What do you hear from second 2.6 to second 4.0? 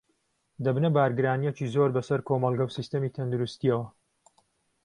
و سیستمی تەندروستییەوە